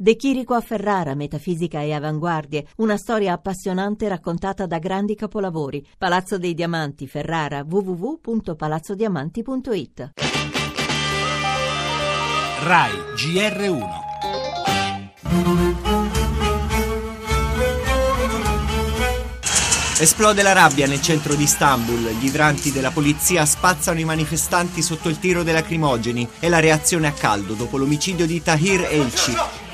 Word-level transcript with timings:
De 0.00 0.14
Chirico 0.14 0.54
a 0.54 0.60
Ferrara, 0.60 1.16
metafisica 1.16 1.80
e 1.80 1.92
avanguardie, 1.92 2.68
una 2.76 2.96
storia 2.96 3.32
appassionante 3.32 4.06
raccontata 4.06 4.64
da 4.64 4.78
grandi 4.78 5.16
capolavori. 5.16 5.84
Palazzo 5.98 6.38
dei 6.38 6.54
Diamanti, 6.54 7.08
Ferrara, 7.08 7.66
www.palazzodiamanti.it. 7.68 10.12
RAI 12.62 12.92
GR1 13.16 13.88
Esplode 19.98 20.42
la 20.42 20.52
rabbia 20.52 20.86
nel 20.86 21.02
centro 21.02 21.34
di 21.34 21.42
Istanbul, 21.42 22.12
gli 22.20 22.26
idranti 22.26 22.70
della 22.70 22.92
polizia 22.92 23.44
spazzano 23.44 23.98
i 23.98 24.04
manifestanti 24.04 24.80
sotto 24.80 25.08
il 25.08 25.18
tiro 25.18 25.42
dei 25.42 25.54
lacrimogeni 25.54 26.28
e 26.38 26.48
la 26.48 26.60
reazione 26.60 27.08
a 27.08 27.12
caldo 27.12 27.54
dopo 27.54 27.76
l'omicidio 27.76 28.26
di 28.26 28.40
Tahir 28.40 28.86
Elci, 28.88 29.66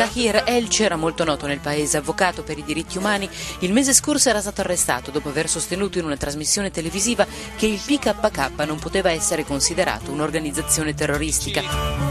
Tahir 0.00 0.44
Elci 0.46 0.82
era 0.82 0.96
molto 0.96 1.24
noto 1.24 1.46
nel 1.46 1.58
paese, 1.58 1.98
avvocato 1.98 2.42
per 2.42 2.56
i 2.56 2.64
diritti 2.64 2.96
umani. 2.96 3.28
Il 3.58 3.74
mese 3.74 3.92
scorso 3.92 4.30
era 4.30 4.40
stato 4.40 4.62
arrestato 4.62 5.10
dopo 5.10 5.28
aver 5.28 5.46
sostenuto 5.46 5.98
in 5.98 6.06
una 6.06 6.16
trasmissione 6.16 6.70
televisiva 6.70 7.26
che 7.54 7.66
il 7.66 7.78
PKK 7.84 8.64
non 8.64 8.78
poteva 8.78 9.10
essere 9.10 9.44
considerato 9.44 10.10
un'organizzazione 10.10 10.94
terroristica. 10.94 12.09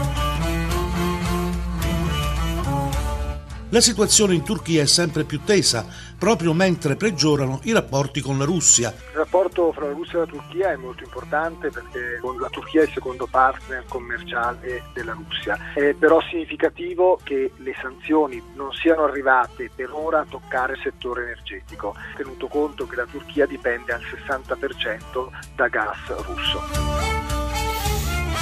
La 3.72 3.80
situazione 3.80 4.34
in 4.34 4.42
Turchia 4.42 4.82
è 4.82 4.86
sempre 4.86 5.22
più 5.22 5.42
tesa, 5.44 5.86
proprio 6.18 6.52
mentre 6.52 6.96
peggiorano 6.96 7.60
i 7.62 7.72
rapporti 7.72 8.20
con 8.20 8.36
la 8.36 8.44
Russia. 8.44 8.92
Il 9.12 9.16
rapporto 9.16 9.70
fra 9.70 9.86
la 9.86 9.92
Russia 9.92 10.16
e 10.16 10.20
la 10.22 10.26
Turchia 10.26 10.72
è 10.72 10.76
molto 10.76 11.04
importante 11.04 11.70
perché 11.70 12.18
la 12.20 12.48
Turchia 12.48 12.80
è 12.80 12.84
il 12.86 12.90
secondo 12.92 13.28
partner 13.30 13.84
commerciale 13.88 14.82
della 14.92 15.12
Russia. 15.12 15.56
È 15.72 15.94
però 15.94 16.20
significativo 16.20 17.20
che 17.22 17.52
le 17.58 17.74
sanzioni 17.80 18.42
non 18.56 18.72
siano 18.72 19.04
arrivate 19.04 19.70
per 19.72 19.90
ora 19.92 20.18
a 20.18 20.26
toccare 20.28 20.72
il 20.72 20.80
settore 20.82 21.22
energetico, 21.22 21.94
tenuto 22.16 22.48
conto 22.48 22.88
che 22.88 22.96
la 22.96 23.06
Turchia 23.06 23.46
dipende 23.46 23.92
al 23.92 24.00
60% 24.00 25.28
da 25.54 25.68
gas 25.68 26.24
russo. 26.26 27.09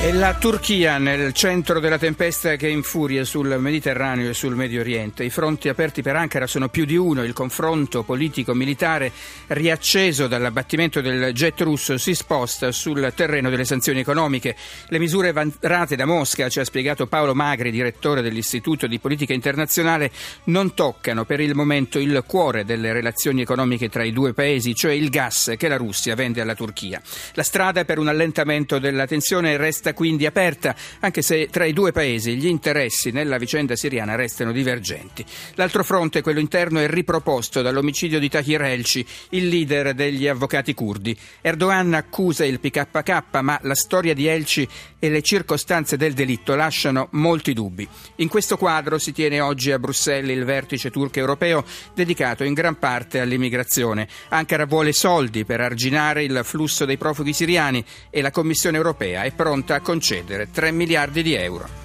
È 0.01 0.13
la 0.13 0.35
Turchia 0.35 0.97
nel 0.99 1.33
centro 1.33 1.81
della 1.81 1.99
tempesta 1.99 2.55
che 2.55 2.69
infuria 2.69 3.25
sul 3.25 3.57
Mediterraneo 3.59 4.31
e 4.31 4.33
sul 4.33 4.55
Medio 4.55 4.79
Oriente. 4.79 5.25
I 5.25 5.29
fronti 5.29 5.69
aperti 5.69 6.03
per 6.03 6.15
Ankara 6.15 6.47
sono 6.47 6.69
più 6.69 6.85
di 6.85 6.95
uno. 6.95 7.25
Il 7.25 7.33
confronto 7.33 8.05
politico-militare 8.05 9.11
riacceso 9.49 10.29
dall'abbattimento 10.29 11.01
del 11.01 11.33
jet 11.33 11.61
russo 11.63 11.99
si 11.99 12.15
sposta 12.15 12.71
sul 12.71 13.13
terreno 13.13 13.51
delle 13.51 13.65
sanzioni 13.65 13.99
economiche. 13.99 14.55
Le 14.87 15.01
misure 15.01 15.33
varate 15.33 15.97
da 15.97 16.05
Mosca, 16.05 16.49
ci 16.49 16.61
ha 16.61 16.65
spiegato 16.65 17.09
Paolo 17.09 17.35
Magri, 17.35 17.73
direttore 17.73 18.23
dell'Istituto 18.23 18.87
di 18.87 19.01
Politica 19.01 19.33
Internazionale, 19.33 20.13
non 20.45 20.75
toccano 20.75 21.25
per 21.25 21.41
il 21.41 21.57
momento 21.57 21.99
il 21.99 22.23
cuore 22.25 22.65
delle 22.65 22.93
relazioni 22.93 23.41
economiche 23.41 23.89
tra 23.89 24.05
i 24.05 24.13
due 24.13 24.33
paesi, 24.33 24.77
cioè 24.77 24.93
il 24.93 25.11
gas 25.11 25.55
che 25.59 25.67
la 25.67 25.77
Russia 25.77 26.15
vende 26.15 26.41
alla 26.41 26.55
Turchia. 26.55 27.03
La 27.35 27.43
strada 27.43 27.85
per 27.85 27.99
un 27.99 28.07
allentamento 28.07 28.79
della 28.79 29.05
tensione 29.05 29.57
resta 29.57 29.87
resta 29.89 29.95
quindi 29.95 30.27
aperta, 30.27 30.75
anche 31.01 31.23
se 31.23 31.49
tra 31.51 31.65
i 31.65 31.73
due 31.73 31.93
paesi 31.93 32.37
gli 32.37 32.47
interessi 32.47 33.11
nella 33.11 33.39
vicenda 33.39 33.77
siriana 33.77 34.15
restano 34.15 34.53
divergenti. 34.53 35.25
L'altro 35.55 35.85
fronte, 35.85 36.23
quello 36.23 36.41
interno, 36.41 36.81
è 36.81 36.89
riproposto 36.89 37.63
dall'omicidio 37.63 38.19
di 38.19 38.29
Tahir 38.29 38.63
Elci, 38.63 39.05
il 39.31 39.49
leader 39.49 39.95
degli 39.95 40.27
avvocati 40.27 40.75
curdi. 40.75 41.17
Erdogan 41.41 41.95
accusa 41.95 42.45
il 42.45 42.61
PKK, 42.61 43.41
ma 43.41 43.59
la 43.63 43.75
storia 43.75 44.15
di 44.15 44.27
Elci 44.27 44.69
e 44.99 45.11
le 45.11 45.23
circostanze 45.23 45.97
del 45.97 46.13
delitto 46.13 46.55
lasciano 46.55 47.09
molti 47.13 47.53
dubbi. 47.53 47.87
In 48.17 48.29
questo 48.29 48.57
quadro 48.57 48.99
si 48.99 49.13
tiene 49.13 49.41
oggi 49.41 49.71
a 49.71 49.79
Bruxelles 49.79 50.37
il 50.37 50.45
vertice 50.45 50.91
turco 50.91 51.19
europeo 51.19 51.65
dedicato 51.95 52.45
in 52.45 52.53
gran 52.53 52.79
parte 52.79 53.21
all'immigrazione. 53.21 54.09
Ankara 54.29 54.67
vuole 54.67 54.93
soldi 54.93 55.45
per 55.45 55.61
arginare 55.61 56.25
il 56.25 56.41
flusso 56.43 56.85
dei 56.85 56.97
profughi 56.97 57.33
siriani 57.33 57.85
e 58.11 58.21
la 58.21 58.31
Commissione 58.31 58.77
europea 58.77 59.23
è 59.23 59.33
pronta 59.33 59.78
a 59.79 59.81
concedere 59.81 60.51
3 60.51 60.71
miliardi 60.73 61.23
di 61.23 61.35
euro. 61.35 61.78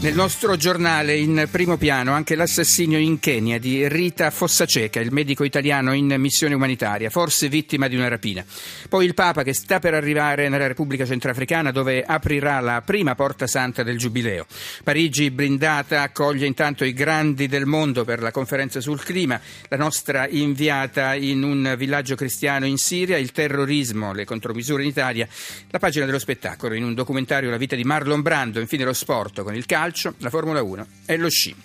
Nel 0.00 0.14
nostro 0.14 0.54
giornale 0.54 1.16
in 1.16 1.48
primo 1.50 1.76
piano 1.76 2.12
anche 2.12 2.36
l'assassinio 2.36 2.98
in 2.98 3.18
Kenya 3.18 3.58
di 3.58 3.88
Rita 3.88 4.30
Fossaceca, 4.30 5.00
il 5.00 5.10
medico 5.10 5.42
italiano 5.42 5.92
in 5.92 6.14
missione 6.18 6.54
umanitaria, 6.54 7.10
forse 7.10 7.48
vittima 7.48 7.88
di 7.88 7.96
una 7.96 8.06
rapina. 8.06 8.44
Poi 8.88 9.04
il 9.04 9.14
Papa 9.14 9.42
che 9.42 9.52
sta 9.52 9.80
per 9.80 9.94
arrivare 9.94 10.48
nella 10.48 10.68
Repubblica 10.68 11.04
Centrafricana 11.04 11.72
dove 11.72 12.04
aprirà 12.04 12.60
la 12.60 12.80
prima 12.80 13.16
porta 13.16 13.48
santa 13.48 13.82
del 13.82 13.98
Giubileo. 13.98 14.46
Parigi 14.84 15.32
blindata 15.32 16.02
accoglie 16.02 16.46
intanto 16.46 16.84
i 16.84 16.92
grandi 16.92 17.48
del 17.48 17.66
mondo 17.66 18.04
per 18.04 18.22
la 18.22 18.30
conferenza 18.30 18.80
sul 18.80 19.02
clima, 19.02 19.40
la 19.68 19.76
nostra 19.76 20.28
inviata 20.28 21.16
in 21.16 21.42
un 21.42 21.74
villaggio 21.76 22.14
cristiano 22.14 22.66
in 22.66 22.78
Siria, 22.78 23.18
il 23.18 23.32
terrorismo, 23.32 24.12
le 24.12 24.24
contromisure 24.24 24.84
in 24.84 24.90
Italia, 24.90 25.26
la 25.70 25.80
pagina 25.80 26.06
dello 26.06 26.20
spettacolo 26.20 26.74
in 26.74 26.84
un 26.84 26.94
documentario 26.94 27.50
La 27.50 27.56
vita 27.56 27.74
di 27.74 27.82
Marlon 27.82 28.22
Brando, 28.22 28.60
infine 28.60 28.84
lo 28.84 28.92
sport 28.92 29.42
con 29.42 29.56
il 29.56 29.66
calcio 29.66 29.86
calcio, 29.88 30.14
la 30.18 30.28
Formula 30.28 30.62
1 30.62 30.86
e 31.06 31.16
lo 31.16 31.30
sci. 31.30 31.56